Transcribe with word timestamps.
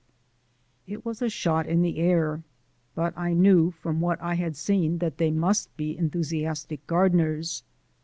It 0.87 1.05
was 1.05 1.21
a 1.21 1.29
shot 1.29 1.67
in 1.67 1.83
the 1.83 1.99
air 1.99 2.41
but 2.95 3.13
I 3.15 3.33
knew 3.33 3.69
from 3.69 4.01
what 4.01 4.19
I 4.19 4.33
had 4.33 4.55
seen 4.55 4.97
that 4.97 5.19
they 5.19 5.29
must 5.29 5.77
be 5.77 5.95
enthusiastic 5.95 6.87
gardeners. 6.87 7.61